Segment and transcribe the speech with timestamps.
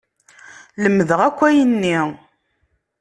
[0.83, 1.97] Lemdeɣ akk ayenni.